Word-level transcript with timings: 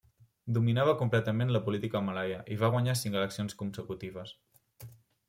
Dominava 0.53 0.93
completament 1.01 1.51
la 1.55 1.61
política 1.67 2.01
malaia 2.07 2.39
i 2.55 2.57
va 2.63 2.71
guanyar 2.77 2.97
cinc 3.03 3.19
eleccions 3.21 3.59
consecutives. 3.61 4.33